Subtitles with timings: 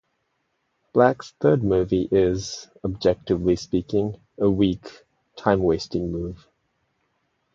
[0.93, 6.47] Black's third move is, objectively speaking, a weak, time-wasting move.